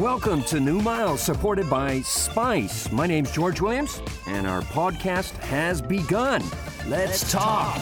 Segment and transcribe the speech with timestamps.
[0.00, 2.90] Welcome to New Miles, supported by Spice.
[2.90, 6.42] My name's George Williams, and our podcast has begun.
[6.88, 7.76] Let's talk.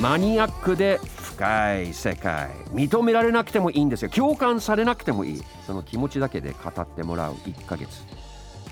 [0.00, 7.88] マニアックで深い世界認められなくてもいいんですよ共感されなくてもいいその気持ちだけで語ってもらう1ヶ月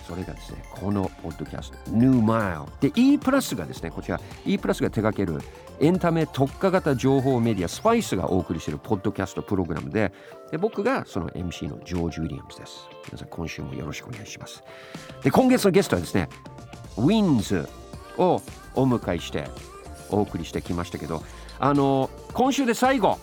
[0.07, 5.41] それがですねこのポッドキャスト New Mile で E プラスがですねこちら E プラスが手掛ける
[5.81, 10.13] エンタメ特化型情報メディアスパイスがお送りしているポッドキャストプログラムで
[10.51, 12.89] で僕がその MC のジョージ・ウィリアムズです。
[13.07, 14.63] 皆さん今週もよろしくお願いします。
[15.23, 16.29] で今月のゲストはですね
[16.97, 17.69] ウィンズ
[18.17, 18.41] を
[18.75, 19.49] お迎えして
[20.11, 21.23] お送りしてきましたけど
[21.59, 23.19] あの今週で最後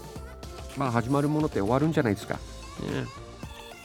[0.78, 2.40] まあ始まるものって終わるんじゃないですか、ね、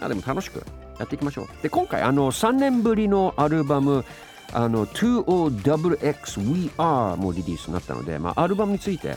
[0.01, 0.65] あでも楽しく
[0.99, 1.63] やっていきましょう。
[1.63, 4.05] で今回あの3年ぶりのアルバム
[4.53, 9.17] あの 20XX We Are もリリースになったので、まあ、アルバムについて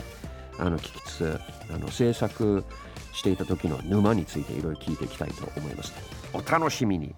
[0.58, 1.40] あの聞きつつ
[1.72, 2.64] あの制作
[3.12, 5.92] していた時の沼についていろいろ聞いていきたいと思います。
[6.32, 7.14] お楽しみに。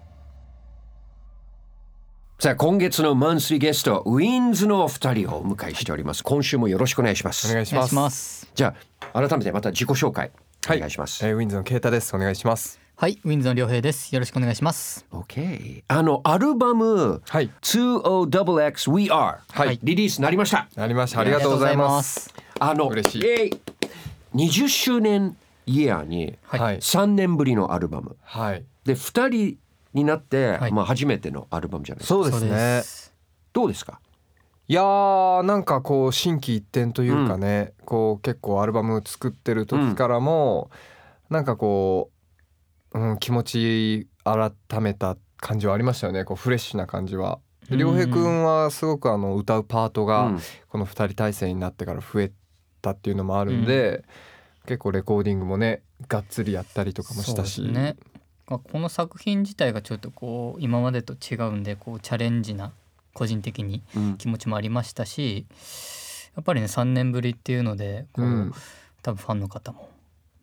[2.39, 6.23] さあ今月のマンスリーゲストウィンズのお二人をお迎えしております。
[6.23, 7.49] 今週もよろしくお願いします。
[7.49, 8.51] お願いします。
[8.53, 8.75] じゃ
[9.13, 10.31] あ改めてまた自己紹介
[10.65, 12.15] はいお願いします、えーウィンズのケイタです。
[12.15, 12.84] お願いします。
[12.97, 14.13] はい、ウィンズの良平です。
[14.15, 15.05] よろしくお願いします。
[15.11, 17.49] OK あのアルバムはい。
[17.61, 21.19] 20XX We Are、はいリリースになりましたなりました。
[21.19, 22.33] ありがとうございます。
[22.57, 23.51] あの嬉しいイエイ
[24.33, 25.35] 20周年
[25.65, 26.59] イヤーにはい。
[26.59, 26.79] ははいい。
[26.79, 28.15] 3年ぶりのアルバム
[28.85, 29.57] で2人
[29.93, 32.81] になって、はいまあ、初めてのアルバムじゃないですかそうですね。
[32.81, 33.13] す。
[33.51, 33.99] どうですか？
[34.69, 40.71] いやーなんかこう心機一転というかね、こう結構アルバム作ってる時からも、
[41.29, 42.14] なんかこう、
[42.95, 46.23] うん、気持ち改めた感じはありましたよね。
[46.23, 47.39] こうフレッシュな感じは。
[47.69, 50.39] で良平くんはすごくあの歌うパートがうん。
[50.69, 52.31] この2人体制になってから増え
[52.81, 54.05] たっていうのもあるんで、
[54.65, 57.97] 結構レコーディングもねがっつりやったりとかもしたし、ね。
[58.47, 62.71] まあこの作品自体がちょっとこう今までと違うんでこうチャレンジな
[63.13, 64.17] 個人的にうん。
[64.17, 65.45] 気持ちもありましたし
[66.35, 68.53] やっぱりね3年ぶりっていうのでこう、うん。
[69.01, 69.89] 多分ファンの方も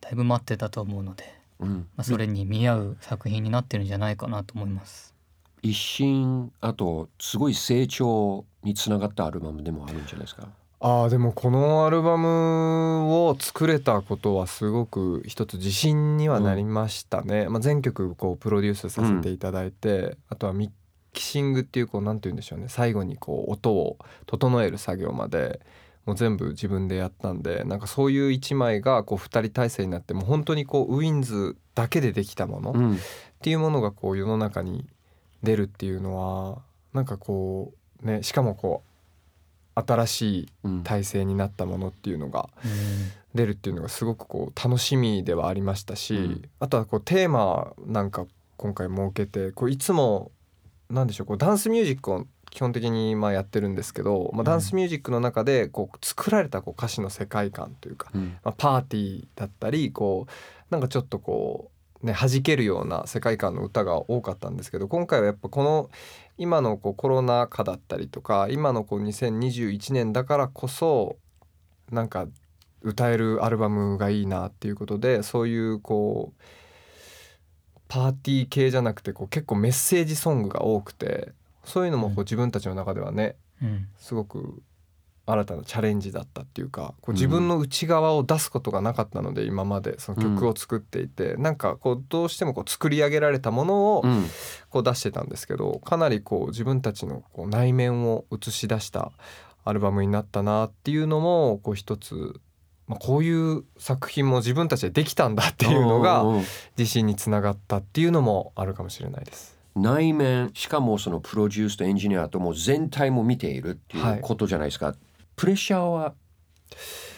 [0.01, 1.23] だいぶ待ってたと思うので、
[1.59, 1.87] うん。
[1.95, 5.13] まあ、それに見合う作品になってるんじゃないかなと思います。
[5.61, 10.49] 一新あとすごい成長につながったアルバムでもあるんじゃないですか？
[10.81, 20.69] あーでもこのアルバムを作れたことはすごく一つ自信にはなりましたね、まあ、全曲こうプロデュースさせていただいて、あとはミ
[21.13, 22.65] キシングっていうこうなんて言うんでしょうね。
[22.67, 25.61] 最後にこう音を整える作業まで
[26.05, 32.97] もう全部自分でやったんでなんかそういう一枚がこう二人体制になってもう本当にこうウィンズだけでできたものっうん。
[33.41, 34.85] ていうものがこう世の中に
[35.43, 36.61] 出るっていうのは
[36.93, 42.71] なんかこうねしかもこう新しいうん体制になったものっていうのがうん。
[43.35, 46.41] 出るっていうのがすごくこう楽しみではありましたし、うん。
[46.59, 48.25] あとはこうテーマなんか
[48.57, 50.31] 今回設けてこういつも
[50.89, 58.37] なんでしょうこうダンスミュージックを基本的にまあやってるんですけど、まあ、ダンスミュージックの中でこう作られたこう歌詞の世界観というか、うん。
[58.43, 60.31] まあ、パーティーだったりこう
[60.69, 61.71] なんかちょっとこ
[62.03, 65.89] うね弾けるような世界観の歌が多かったんですけど今回はやっぱこの
[66.37, 71.17] 今のこうコロナ禍だったりとか今のこう2021年だからこそ
[71.91, 72.27] なんか
[72.83, 76.41] 歌えるアルバムがいいなっていうことでそういうこう
[77.87, 81.31] パーティー系じゃなくてこう結構メッセージソングが多くて
[81.63, 83.87] そういうのもこう自分たちの中ではねうん。
[83.97, 84.61] すごく
[85.25, 94.25] 新たなチャレンジだったっていうかこう自分の内側を出すことがなかったので、今までその曲を作っていて、なんかこうどうしてもこう作り上げられたものをうん。
[94.69, 99.11] こう出してたんですけどかなりこう自分たちのこう内面を映し出した
[99.63, 102.41] アルバムになったなっていうのもこう一つ、
[102.87, 106.43] まあ、こういう作品も自分たちでできたんだっていうのがうんうん。
[106.77, 109.57] 自信につながったっていうのもあるかもしれないです。
[109.75, 114.21] 内面しかもそのプロデュースとエンジニアともう全体も見ているっていうはい。
[114.21, 114.95] ことじゃないですか、
[115.35, 116.13] プレッシャーは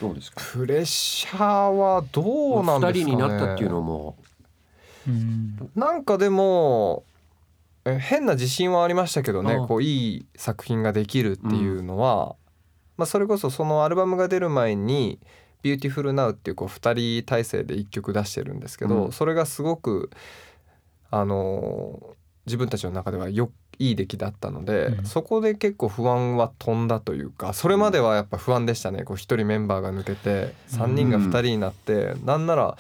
[0.02, 0.42] どうですか？
[0.54, 2.94] プレッシャーはどうなんですかね。
[2.94, 4.18] 二人になったっていうのも。
[5.08, 5.70] うん。
[5.76, 7.04] なんかでも
[7.86, 9.68] え変な自信はありましたけどねああ。
[9.68, 12.36] こういい作品ができるっていうのは、
[12.98, 15.20] まあ、それこそそのアルバムが出る前に
[15.62, 19.12] 「Beautiful Now っていうこう2人体制で1曲出してるんですけど、うん。
[19.12, 20.10] それがすごく
[21.12, 25.06] あのー自分たちの中ではよいい出来だったので、うん。
[25.06, 29.04] そこで結構不安は飛んだというかそれまではやっぱ不安でしたね。
[29.04, 32.78] こう1人メンバーが抜けて3人が2人になって、なんなら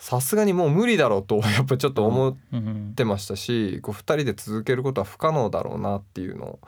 [0.00, 6.58] さすがにもう無理だろうと やっぱちょっと思っうんてましたしこう2人で続けることは不可能だろうなっていうの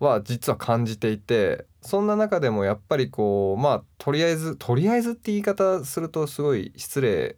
[0.00, 7.36] は実は感じていてそんな中でもやっぱりこうまあとりあえずとりあえずって言い方するとすごい失礼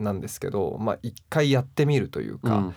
[0.00, 2.74] なんですけどまあ一回やってみるというか、うん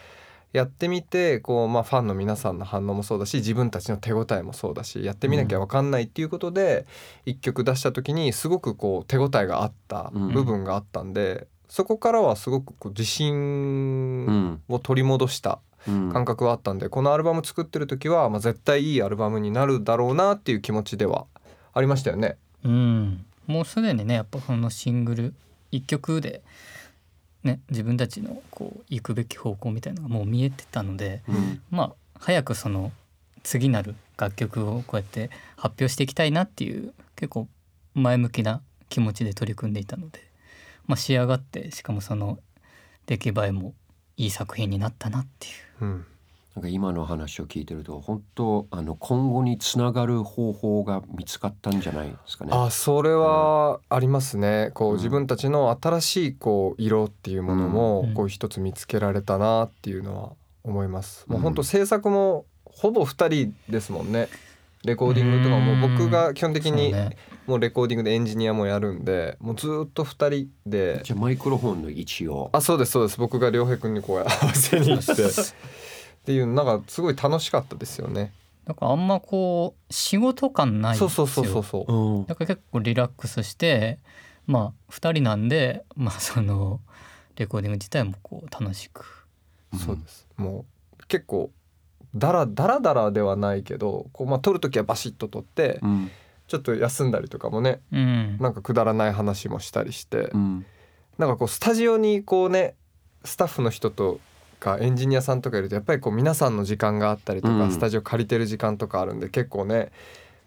[0.51, 6.85] やってみてこう、まあ、ファンの皆さんの反応もそうだし自分たちの手応えもそうだしやってみなきゃ分かんないっていうことで
[7.25, 16.11] 一曲出した時にすごくこう手応えがあった部分があったんで、そこからはすごくこう自う信んを取り戻したうん。
[16.11, 21.25] 感覚はあったんでこのアルバム作ってる時は、まあ、絶対いいアルバムになるだろうなっていう気持ちでは
[21.73, 22.37] ありましたよね。
[22.65, 23.25] うん。
[23.47, 25.33] もうすでにねやっぱこのシングル
[25.71, 26.41] 一曲で
[27.43, 32.91] ね自分たちのこう行くべき方向みたいなのがもう見えてたのでうんまあ早くその
[33.43, 37.47] 次なる楽曲をこうやって発表していきたいなっていう結構
[37.93, 40.19] 前向きな気持ちで取り組んでいたので、
[40.85, 42.39] まあ、仕上がってしかもその
[43.05, 43.73] 出来栄えも
[44.17, 45.49] いい作品になったなってい
[45.81, 45.85] う。
[45.85, 46.05] うん
[46.59, 52.51] なんか今の話を聞いてると本当あの今後につながる方法が見つかったんじゃないですかね。
[52.53, 54.71] あそれはありますね。
[54.73, 54.97] こううん。
[54.97, 58.13] 自分たちの新しいこう色っていうものもうん。
[58.13, 60.31] こう一つ見つけられたなっていうのは
[60.65, 61.23] 思います。
[61.29, 61.43] もううん。
[61.43, 64.27] 本当制作もほぼ二人ですもんね。
[64.83, 65.81] レコーディングとかもうん。
[65.95, 66.93] 僕が基本的に
[67.47, 70.99] もうレコーディングでエンジニアもやるんでもうずっと二人で。
[71.05, 72.49] じゃあマイクロフォンの位置を。
[72.51, 73.17] あそうですそうです。
[73.17, 75.13] 僕が良平君にこう合わせに行って
[76.29, 78.31] っていうなんかすごい楽しかったですよね。
[78.67, 81.09] だからあんまこう仕事感ないんですよ。
[81.09, 81.93] そうそうそうそうそう。
[81.93, 82.25] うん。
[82.27, 83.97] だから結構リラックスして
[84.45, 86.81] まあ2人なんでまあその
[87.35, 89.25] レコーディング自体もこう楽しく。
[89.75, 90.27] そうです。
[90.37, 90.65] も
[90.99, 91.49] う結構
[92.13, 96.11] だらだらだらではないけど、こうまあ撮る時はバシッと撮って、うん。
[96.47, 98.37] ちょっと休んだりとかもね、うん。
[98.39, 100.65] なんかくだらない話もしたりして、うん。
[101.17, 102.75] なんかこうスタジオにこうね、
[103.25, 104.19] スタッフの人と
[104.59, 109.91] かエンジニアさんとかいるとやっぱりこう皆さんの時間があったりとか、うんスタジオ借りてる時間とかあるんで結構ね。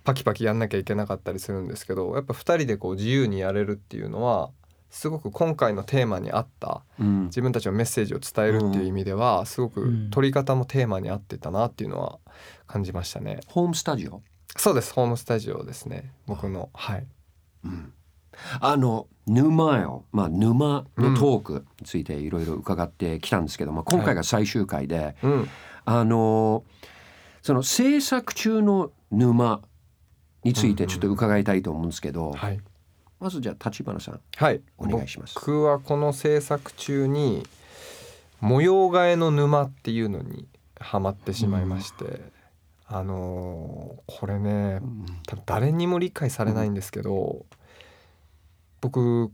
[0.05, 4.51] パキパキやんなきゃいけなかったりするんですけどやっぱ2人でこう自由にやれるっていうのは
[4.91, 12.19] すごく今回のテーマに合ったうん自分たちのメッセージを伝えるっていう意味ではすごくうん撮り方もテーマに合ってたなっていうのは
[12.67, 13.39] 感じましたね。
[13.47, 14.23] ホームスタジオ？
[14.57, 17.07] そうですホームスタジオですね僕のはい。
[17.65, 17.93] うん
[18.61, 25.49] あの沼よ、まあ、沼のトークについていろいろ伺ってきたんですけども、今回が最終回で、うん。
[25.85, 26.65] あの
[27.43, 29.63] その制作中の沼
[30.45, 32.61] についてちょっと伺いたいと思うんですけど、はい。
[33.21, 34.61] まずじゃあ立花さんはい。
[34.79, 35.35] お願いします。
[35.35, 37.47] 僕はこの制作中に
[38.41, 40.49] 模様替えの沼っていうのに
[40.79, 42.21] ハマってしまいまして、
[42.87, 45.07] あのーこれねうん。
[45.27, 47.47] 多分誰にも理解されないんですけど、
[48.83, 49.31] 僕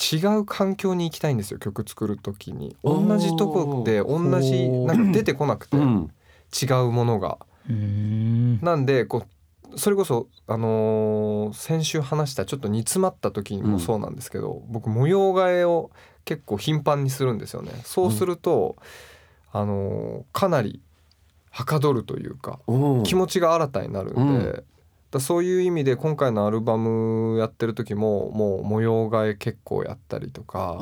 [0.00, 2.74] 違う環境に行きたいんですよ曲作る時に。
[2.82, 6.10] 同じとこで同じなんか出てこなくてうん。
[6.50, 7.38] 違うものが。
[7.70, 9.24] んなんでこ
[9.72, 15.90] うそれこそあのー先週話したちょっと煮詰まった時にもそうなんですけど、僕模様替えを
[16.24, 17.72] 結構頻繁にするんですよね。
[17.84, 18.76] そうすると、
[19.52, 20.80] あのーかなり
[21.50, 24.64] はかどるというかお気持ちが新たになるんで、うん
[25.12, 30.78] だそういう意味で今回のアルバムやってる時ももう模様替え結構やったりとか。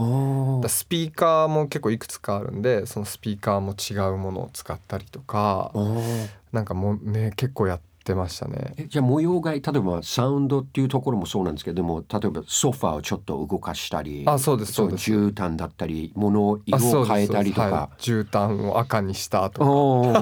[0.69, 6.01] スピーカーも結構いくつかあるんでそのスピーカーも違うものを使ったりとかお
[6.53, 8.75] なんかもうね結構やってましたね。
[8.77, 15.11] えじゃあ模様替え例えばサウンドっていうところもそうなんですけどでも例えばソファーをちょっと動かしたりあそうですそうです。
[15.13, 17.91] 絨毯だったり物を色を変えたりとはいか。
[17.99, 19.61] 絨毯を赤にしたと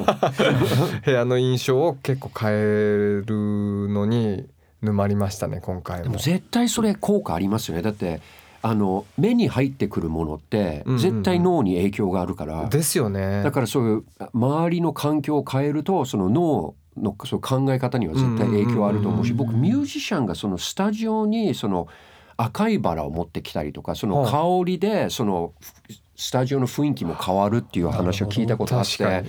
[0.04, 0.30] か
[1.04, 4.46] 部屋の印象を結構変えるのに
[4.82, 6.18] 沼りましたね今回も。
[6.18, 8.20] 絶対それ効果ありますよねだって
[8.60, 13.42] あの目に入ってくるものってうんうんうん絶対脳に影響があるから、ですよね。
[13.42, 21.88] だからそういう周りの環境を変えるとその脳のそう考え方には絶対影響あると思うし僕ミュージシャンがそのスタジオにその
[22.36, 25.52] 赤いバラを持ってきたりとかそのはい香りでその
[26.16, 29.22] スタジオの雰囲気も変わるっていう話を聞いたことあってだ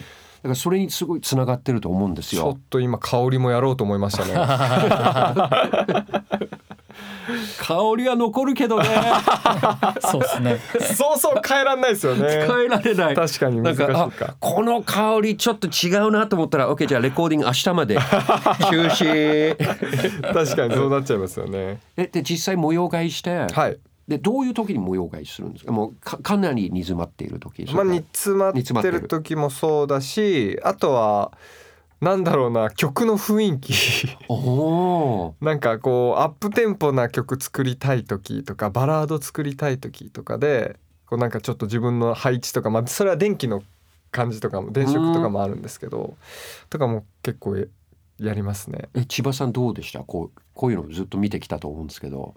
[0.44, 2.60] からそれにすごいつながってると思うんですよちょっ。
[2.70, 4.34] と今香りもやろうと思いましたね。
[7.58, 8.86] 香りは残るけどね
[10.02, 10.60] そうですね
[10.96, 12.28] そうそう変えらんないですよね。
[12.48, 13.16] 変えられない。
[13.16, 14.36] 確かに難しいなんか。
[14.40, 17.96] この香りちょっと違うなと思ったら OK じゃあレコーディング明日まで
[18.70, 19.58] 中止
[20.34, 21.80] 確かにそうなっちゃいますよね。
[21.98, 23.78] えで実際模様替えして、はい。
[24.08, 25.72] でどういう時に模様替えするんですか？
[25.72, 31.32] もうかかなり煮詰まっている時まあ煮詰まってる時もそうだし、あとは
[32.02, 33.74] なんだろうな曲の雰囲気。
[35.44, 43.64] なんかこうアップテンポな曲作りたい時とかバラード作りたい時とかでこうなんかちょっと自分の配置とかまあそれは電気の
[44.12, 46.16] 感じとかも電飾とかもあるんですけど
[46.70, 47.68] とかも結構え
[48.18, 48.90] やりますね。
[48.94, 50.00] え千葉さんどうでした？
[50.00, 52.34] こうこういうのずっと見てきたと思うんですけど。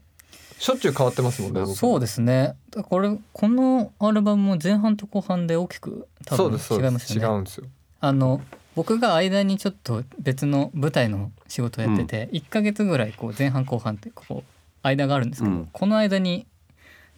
[0.59, 2.55] しょっちゅう変わってますもんね僕そうですね。
[2.89, 7.21] これこのアルバムも前半と後半で大きく多分そうですそう違いますよね。
[7.21, 7.65] です違うんですよ。
[8.01, 8.41] あの
[8.75, 14.43] 僕が間にちょっと別の舞台の仕事をやってて、1ヶ月ぐらいこう前半後半ってこう
[14.83, 15.69] 間があるんですけど、うん。
[15.73, 16.47] この間に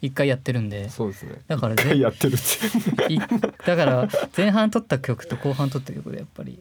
[0.01, 1.41] 1回やってるんでそうですね。
[1.47, 6.59] だから一回やってるっていだから前半撮った曲と後半撮った曲でやっぱり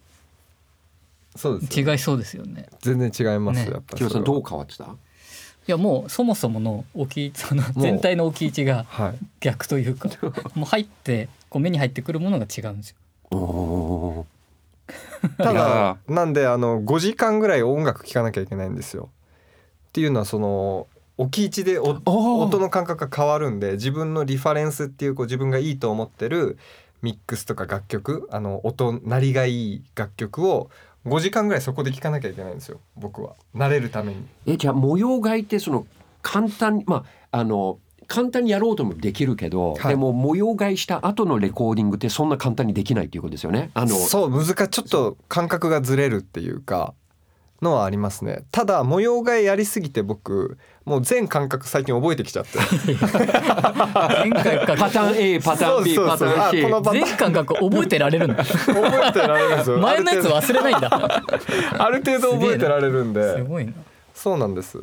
[1.37, 2.69] そうですよ違いそうですよね。
[2.81, 3.71] 全然違います、ね。
[3.71, 4.85] やっぱ千葉さんそれはどう変わってた？
[4.85, 7.67] いやもうそもそもの置きそのう。
[7.81, 9.19] 全体の置き位置がはい。
[9.41, 10.09] 逆というか
[10.55, 12.97] もう入ってこう目に入ってくるものが違うんですよ。
[13.37, 14.27] お
[15.39, 19.11] ただなんであの5時間ぐらい音楽聴かなきゃいけないんですよ。
[19.89, 26.59] っていうのはその置き位置で音の感覚が変わるんで自分のリファレンスっていうこう自分がいいと思ってる
[27.03, 30.71] ミックスとか楽曲あの音鳴りがいい楽曲を
[31.07, 33.35] 5時間ぐらいそこで聴かなきゃいけないんですよ僕は。
[33.55, 34.27] 慣れるために。
[34.47, 35.87] えじゃあ模様替えってその
[36.23, 39.89] 簡単にまああの簡単にやろうともできるけど、はい。
[39.89, 43.71] でも模様替えした後のレコーディングってそんな簡単にできないっていうことですよね。
[43.75, 46.95] あのそう難しいちょっと感覚がずれるっていうか
[47.63, 48.45] のはありますね。
[48.51, 52.59] ただ模様替えやりすぎて僕もう全感覚最近覚えてきちゃって。
[52.59, 57.07] 前回かパターン A パターン B パターン C あこのパターン。
[57.07, 58.35] 全感覚覚えてられるの？
[58.35, 58.51] 覚
[59.09, 61.23] えてられるんですよ前のやつ忘れないんだ。
[61.79, 63.37] ある程度覚えてられるんで。
[63.37, 63.73] すごいな。
[64.13, 64.79] そうなんです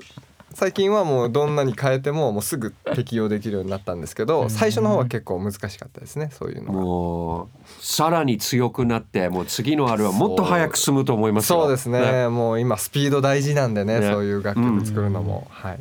[0.54, 7.50] 最近はもうどんなに変えてももうすぐ適用できるようになったんですけど最初の方は結構難しかったですねそういうのがもう
[7.84, 11.62] さらに強くなってもう次のあれはもっと早く進むと思いますよ。
[11.62, 12.28] そうですね。
[12.30, 14.10] もう今スピード大事なんでねね。
[14.10, 15.80] そういう楽曲作るのも、はい。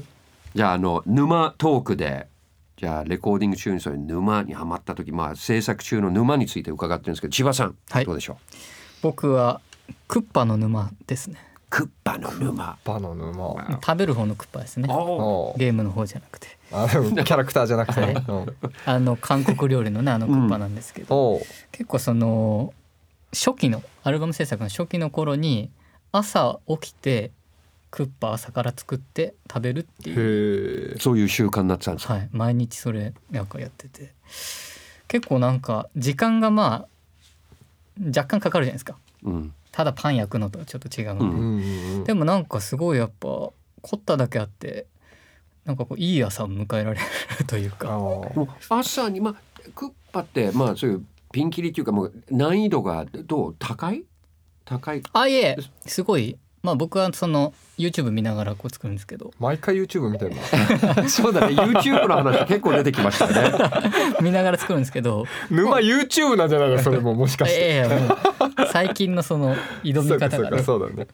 [0.54, 2.26] じゃああの沼トークで
[2.76, 8.04] じゃあレコーディング中にそういう沼にはまった時まあ制作中の沼について伺ってるんですけど千葉さん、はい。
[8.04, 8.36] どうでしょう？
[9.02, 9.60] 僕は
[10.08, 11.38] クッパの沼ですね
[11.70, 12.76] クッパの沼。
[12.84, 13.78] バの沼。
[13.80, 14.88] 食べる方のクッパですね。
[15.56, 16.48] ゲームの方じゃなくて。
[16.68, 18.16] キャラクターじゃなくて。
[18.84, 22.74] あの韓国料理のねあのクッパなんですけど、おう結構その
[23.32, 25.70] 初期のアルバム制作の初期の頃に
[26.10, 27.30] 朝起きて
[27.92, 34.12] クッパ朝から作って食べるっていう、そういう習慣になってたんですか、はい、毎日それなんかやってて。
[35.06, 36.88] 結構なんか時間がまあ
[38.06, 38.96] 若干かかるじゃないですか。
[39.22, 42.04] うんただパン焼くのとはちょっと違うんで、うんうんうんうん。
[42.04, 43.52] でもなんかすごいやっぱ凝
[43.96, 44.86] っただけあって
[45.64, 47.00] なんかこういい朝を迎えられ
[47.38, 47.98] るというあかー。
[47.98, 49.34] もう朝にまあ
[49.74, 53.56] クッパってまあそういうピンキリっていうかもう難易度がどう？
[53.58, 54.02] 高い？
[54.64, 55.02] 高い？
[55.12, 59.32] あいえすごいまあ僕はその YouTube 見ながらこう作るんですけど。
[59.38, 61.08] 毎回 YouTube 見てるの？
[61.08, 61.54] そうだね。
[61.54, 63.70] YouTube の話結構出てきましたよね。
[64.20, 65.24] 見ながら作るんですけど。
[65.50, 66.78] 沼 YouTube なんじゃないの？
[66.82, 67.66] それももしかして。
[67.66, 68.18] いやいやもう
[68.72, 70.50] 最近のその挑み方が。
[70.50, 71.06] ねそうだね。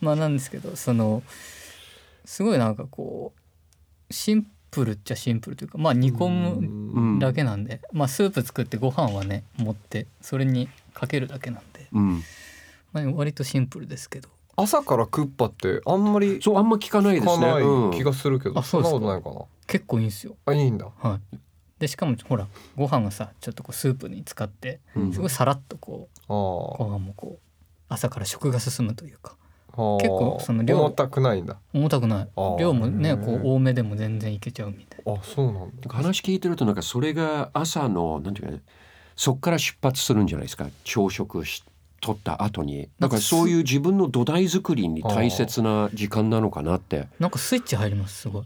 [0.00, 1.22] まあなんですけどその
[2.24, 3.32] すごいなんかこ
[4.08, 12.22] うシンプルっちゃシンプルというかまあ煮込むうんだけなんで、まあスープ作ってご飯はね持ってそれにかけるだけなんで、うん。
[12.92, 14.28] まあ、割とシンプルですけど
[14.62, 17.32] 朝からクッパってあんまりそうあんま聞かないですね。
[17.32, 17.90] 聞かないうん。
[17.92, 19.22] 気がするけど、あそんなそうですか。
[19.22, 20.36] ことないか結構いいんですよ。
[20.46, 20.86] なあいいんだ。
[20.98, 21.36] はい。
[21.78, 25.12] でしかもほらご飯がさちょっとこうスープに使ってうん。
[25.12, 26.78] すごいさらっとこうあー。
[26.78, 27.44] ご飯もこう
[27.88, 29.36] 朝から食が進むというか
[29.72, 31.56] 結構その量重たくないんだ。
[31.72, 32.28] 重たくない。
[32.58, 35.88] 量もねこう多めでも全然いけちゃうみたいあそうなんだ。
[35.88, 38.62] 話聞いてるとなんかそれが朝のなんていうかね
[39.16, 40.66] そっから出発するんじゃないですか？
[40.84, 41.64] 朝食し
[42.00, 47.08] 取った後にだからそういう自分の土台作りに大切な時間なのかなって。
[47.18, 48.44] なんかスイッチ入りますすごい。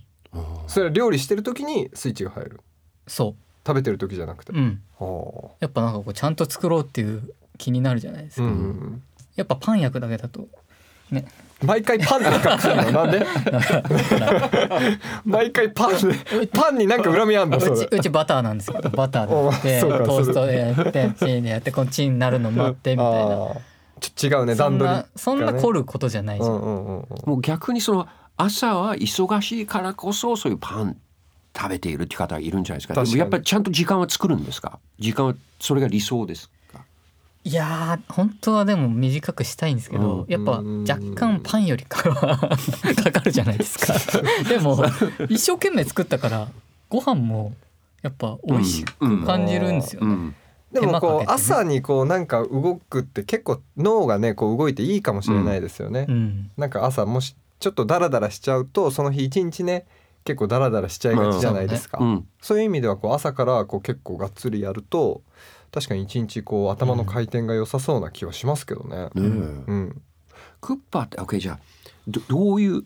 [0.67, 2.61] それは料理してる時にスイッチが入る？
[3.07, 4.53] そ食べてる時じゃなくて？
[4.53, 4.83] ううん
[5.61, 9.03] やっぱなんかこうちゃんと作ろうっていう気になるじゃないですか、うんうんうん。
[9.37, 10.49] やっぱパン焼くだけだと
[11.11, 11.27] ね
[11.65, 12.91] 毎回パンで隠すの？
[12.93, 13.27] なんで？
[15.25, 19.71] 毎回パンでパンになんか恨みあんだそうれちうちバターなんですけどバターで。
[19.73, 23.37] やっトーストでやってチンでやってこっちになるの待ってみたいな。
[24.01, 24.91] ちょ違うねそ段取り。
[24.91, 27.07] んなそんな凝ることじゃないじゃん、うんうんうんうん。
[27.27, 28.07] もう逆にその
[28.37, 30.97] 朝は忙しいからこそそういうパン
[31.57, 32.95] 食べているって方がいるんじゃないですか？
[33.03, 34.79] でもやっぱりちゃんと時間は作るんですか？
[34.99, 36.55] 時間はそれが理想ですか？
[37.47, 40.33] いやー本当はでも短くしたいんですけど、うん。
[40.33, 42.39] やっぱ若干パンよりかは
[43.05, 43.95] かかるじゃないですか。
[44.49, 44.83] でも
[45.29, 46.49] 一生懸命作ったから
[46.89, 47.53] ご飯も
[48.03, 50.35] やっぱ美味しく感じるんですよね、うん。
[50.73, 56.51] でもこう朝にこうなんか動くって結構脳がねこう動いていいかもしれないですよね、うん。
[56.57, 59.85] なんか朝もしちょっとダラダラしちゃうとその日一日ね
[60.25, 62.27] 結構ダラダラしちゃいがちじゃないですか、うん。
[62.41, 65.21] そういう意味ではこう朝からこう結構がっつりやると
[65.75, 68.97] 確かに一日こう頭の回転が良さそうな気はしますけどね。
[68.97, 69.19] ねえ。
[69.19, 69.25] う
[69.75, 70.03] ん、
[70.61, 71.59] クッパって OK じゃあ
[72.07, 72.85] どどういう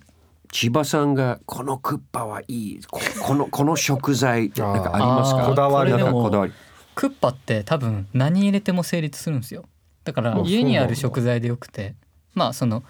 [0.50, 5.46] 千葉さんがこのクッパはいいここのこの食材なんかありますか？
[5.46, 6.52] こだわりなんこだわり。
[6.94, 9.66] クッパって多分何入れても成立するんですよ。
[10.04, 11.94] だからあ家にある食材でよくて。
[12.34, 12.84] まあその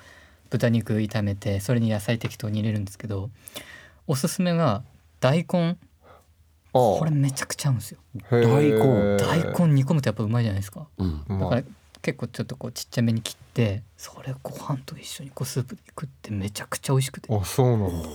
[0.50, 3.30] 豚肉炒めてそれに野菜適当に入れるんですけど
[4.06, 4.82] おすすめが
[5.20, 5.78] 大根
[6.98, 7.98] これめちゃくちゃ合うんですよ。
[8.30, 10.86] 大大根大根煮込むとやっぱうまいじゃないですか。
[10.98, 11.24] うん。
[11.28, 11.62] まあだから
[12.00, 17.34] 結構ちょっとこうちっちゃめに切ってそれをご飯と一緒にこうスープで食ってめちゃくちゃ美味しくて。
[17.34, 18.08] あそうなんだ。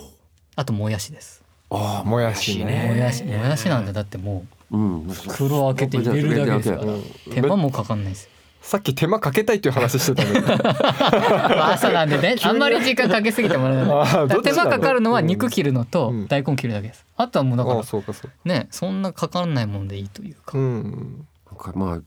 [0.56, 1.44] あともやしです。
[1.70, 2.90] ああもやしね。
[2.90, 6.84] もやしもやしなんてだってもう袋開けて入れるだけですから。
[6.94, 7.04] うん。
[7.32, 8.30] 手間もかかんないですよ
[8.64, 10.42] さっき手間かけたいっていう話してたのに。
[10.42, 10.54] ま
[11.68, 12.38] あ朝なんでね。
[12.42, 16.28] あんまり時間かけすぎてもらえない手間かかるのは肉切るのとうん。
[16.28, 17.06] 大根切るだけです。
[17.18, 18.34] あとはもうだかあらそうかそうか。
[18.46, 20.58] ねそんなかかんないもんでいいというか。
[20.58, 21.26] うん。
[21.52, 22.00] なんかまあ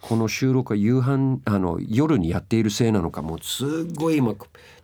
[0.00, 4.34] この収録は夕飯あの夜にやっているせいなのかもうすっごい今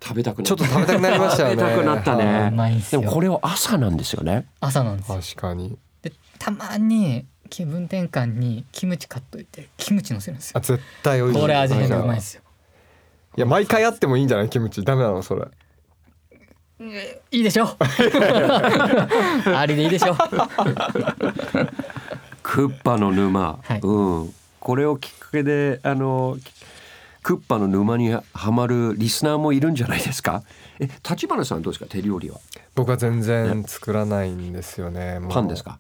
[0.01, 1.63] 食べたくなちょっと食べたくなりましたよね。
[1.63, 4.47] 食べたくなったうねまいでもこれは朝なんですよね。
[4.61, 5.19] 朝なんですよ。
[5.21, 5.77] 確かに。
[6.03, 10.59] でたまに気分転換にキムチ買っといてキムチ乗せるんですよ。
[10.59, 11.41] あ絶対美味しい。
[11.41, 12.43] これ味変がうまいいですよ。
[13.37, 14.49] や毎回あってもいいんじゃない？
[14.49, 14.83] キムチ。
[14.85, 15.47] ダメなのそれ。
[17.31, 17.77] いいでしょ。
[19.55, 20.15] ありでいいでしょ。
[22.43, 23.81] クッパの沼、はい。
[23.83, 26.39] うん、これをきっかけであの
[27.23, 28.23] クッパの沼には
[28.53, 30.43] まるリスナーもいるんじゃないですか？
[30.79, 31.91] え立花さんどうですか？
[31.91, 32.39] 手料理は。
[32.75, 35.19] 僕は全然作らないんですよね。
[35.31, 35.79] パンですか？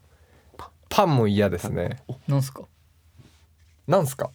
[0.88, 2.02] パンも嫌ですね。
[2.28, 2.62] なんすか？
[3.87, 4.31] なんすか？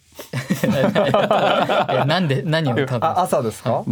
[2.06, 3.84] なんで何を食べるあ朝ですか？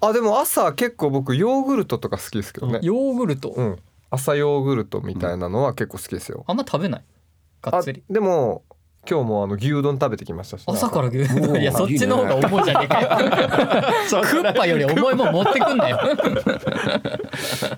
[0.00, 2.80] あでも朝結構僕ヨーグルトとか好きですけどね。
[2.82, 3.78] ヨーグルト、うん。
[4.10, 6.44] 朝ヨーグルトみたいなのは結構好きですよ。
[6.46, 7.02] あんま食べない？
[7.62, 8.02] があっつり。
[8.10, 8.62] でも
[9.08, 10.74] 今日もあの牛丼食べてきましたしね。
[10.74, 11.60] 朝から牛丼？
[11.60, 13.08] いやそっちの方が重いじゃねえかよ。
[14.22, 15.98] クッパより重いもん持ってくんなよ。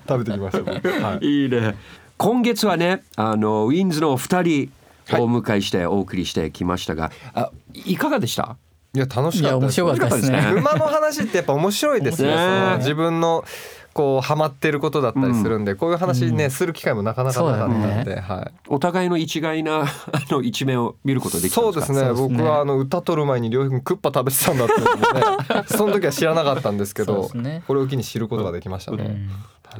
[0.07, 0.89] 食べてきました僕。
[0.89, 1.25] はい。
[1.25, 1.75] いいね
[2.17, 4.71] 今月はねあのウィンズのお二人
[5.11, 8.57] をお迎えしてお送りしてきましたが、あいかがでした？
[8.93, 9.73] いや楽しかったです。
[9.73, 10.61] 白かったですね面白かったですね。
[10.61, 12.29] 馬の話ってやっぱ面白いですね。
[12.35, 12.75] ね。
[12.77, 13.43] 自分の
[13.93, 18.21] こうハマってることだったりするんで、こういう話ね、うんする機会もなかなかなかったんで、ね。
[18.21, 18.51] はい。
[18.69, 19.85] お互いの一概なあ
[20.29, 21.85] の一面を見ることできたんですか？
[21.85, 22.15] そうですね。
[22.17, 22.37] そうですね。
[22.37, 27.29] 僕はあの歌取る前に両君クッパ食べてたんだってね その時は知らなかったんですけど
[27.67, 29.29] これを機に知ることができましたね、うん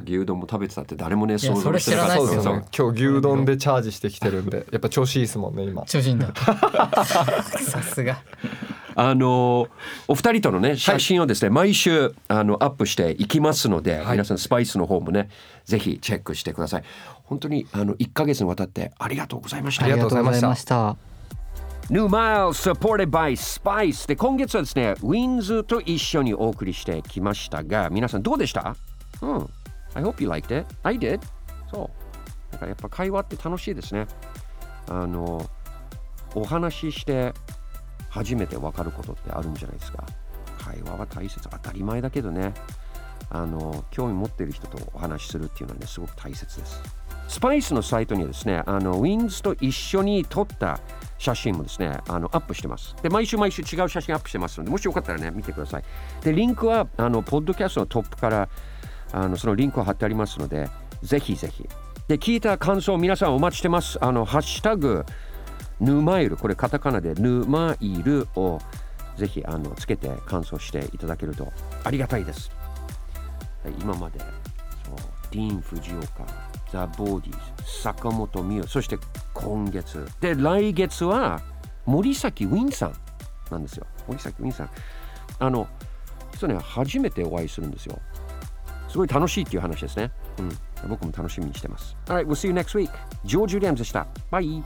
[0.05, 2.21] 牛丼も食べてたって誰もねや想像してなかった。
[2.21, 5.83] ですよそうですね今日牛丼でチャージしてきてるんでやっぱ調子いいですもんね今。
[5.83, 6.33] 調子いいんだ。
[7.59, 8.17] さすが。
[8.97, 9.67] あの
[10.07, 14.11] お二人とのね写真をですね、毎週あのアップしていきますので、はい。
[14.13, 15.29] 皆さんスパイスの方もね
[15.65, 16.83] ぜひチェックしてください。
[17.25, 19.83] 本当にあの1ヶ月にわたってありがとうございました。
[19.83, 20.47] ありがとうございました。
[20.47, 21.15] ありがとうございました。
[21.93, 28.75] New Miles supported by Spice で今月はですねウィンズと一緒にお送りしてきましたが皆さんどうでした？
[29.21, 29.49] うん
[29.95, 30.65] I hope you liked it.
[30.83, 31.19] I did.
[31.71, 31.89] そ
[32.49, 32.51] う。
[32.53, 34.05] だからやっぱ会話って楽しいですね。
[34.87, 35.49] あの
[36.35, 37.33] お話しして
[38.09, 40.03] 初めて分かることってあるんじゃないですか。
[40.59, 41.39] 会話は大切。
[41.49, 42.53] 当たり前だけどね。
[43.31, 46.81] あの興味持ってる人とお話しするっていうのはねすごく大切です。
[47.27, 50.79] スパイスのサイトにはですねあのウィンズと一緒に撮った
[51.17, 52.95] 写真もですねあのアップしてます。
[53.01, 55.83] で毎週毎週違う写真アップしてますのでもしよかったらね見てください。
[56.21, 58.49] でリンクはあのポッドキャストのトップから
[59.15, 60.69] あのそのリンクを貼ってありますので
[61.01, 61.67] ぜひぜひ。
[62.09, 63.97] で聞いた感想皆さんお待ちしてます。
[64.03, 65.05] あのハッシュタグ
[65.79, 66.35] ヌマイル。
[66.35, 68.59] これカタカナでヌマイルを
[69.15, 71.51] ぜひあのつけて感想していただけると
[71.85, 72.51] ありがたいです。
[73.79, 74.27] 今までそう
[75.31, 76.05] ディーン・藤岡
[76.71, 78.99] ザ・ボーディーズ坂本美代そして
[79.33, 80.05] 今月。
[80.19, 81.41] で来月は
[81.85, 82.93] 森崎ウィンさん
[83.49, 83.87] なんですよ。
[84.09, 84.69] 森崎ウィンさん。
[85.39, 85.67] あの
[86.33, 87.97] 実はね初めてお会いするんですよ。
[88.95, 90.09] すごい楽しいっていう話ですね。
[90.39, 90.57] うん。
[90.87, 91.97] 僕も楽しみにしてます。
[92.05, 92.89] Alright, we'll see you next week.
[93.25, 94.07] ジョージ・ウィリアムズでした。
[94.31, 94.63] バイ